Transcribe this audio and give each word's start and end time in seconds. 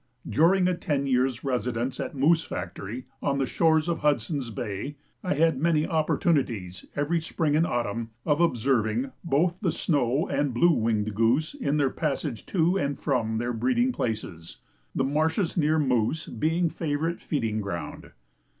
During 0.27 0.67
a 0.67 0.73
ten 0.75 1.05
years' 1.05 1.43
residence 1.43 1.99
at 1.99 2.15
Moose 2.15 2.43
Factory, 2.43 3.05
on 3.21 3.37
the 3.37 3.45
shores 3.45 3.87
of 3.87 3.99
Hudson's 3.99 4.49
Bay, 4.49 4.95
I 5.23 5.35
had 5.35 5.59
many 5.59 5.85
opportunities, 5.85 6.87
every 6.95 7.21
spring 7.21 7.55
and 7.55 7.67
autumn, 7.67 8.09
of 8.25 8.41
observing 8.41 9.11
both 9.23 9.57
the 9.61 9.71
snow 9.71 10.27
and 10.27 10.47
the 10.49 10.53
blue 10.59 10.71
winged 10.73 11.13
goose 11.13 11.53
in 11.53 11.77
their 11.77 11.91
passage 11.91 12.47
to 12.47 12.77
and 12.79 12.97
from 12.99 13.37
their 13.37 13.53
breeding 13.53 13.91
places, 13.91 14.57
the 14.95 15.03
marshes 15.03 15.55
near 15.55 15.77
Moose 15.77 16.25
being 16.27 16.67
favourite 16.67 17.21
feeding 17.21 17.61
ground. 17.61 18.09